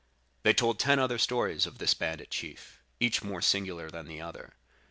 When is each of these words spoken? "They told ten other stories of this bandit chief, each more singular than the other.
"They 0.41 0.53
told 0.53 0.79
ten 0.79 0.97
other 0.97 1.19
stories 1.19 1.67
of 1.67 1.77
this 1.77 1.93
bandit 1.93 2.31
chief, 2.31 2.81
each 2.99 3.21
more 3.21 3.39
singular 3.43 3.91
than 3.91 4.07
the 4.07 4.19
other. 4.19 4.55